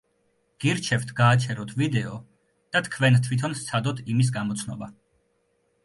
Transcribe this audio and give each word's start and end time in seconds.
გირჩევთ, 0.63 1.11
გააჩეროთ 1.19 1.75
ვიდეო 1.83 2.15
და 2.77 2.83
თქვენ 2.91 3.21
თვითონ 3.29 3.57
სცადოთ 3.63 4.05
იმის 4.15 4.37
გამოცნობა. 4.41 4.93